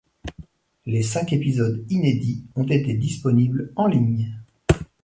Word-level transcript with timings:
Les 0.87 1.03
cinq 1.03 1.31
épisodes 1.31 1.85
inédits 1.91 2.43
ont 2.55 2.63
été 2.65 2.95
disponibles 2.95 3.71
en 3.75 3.85
ligne. 3.85 4.35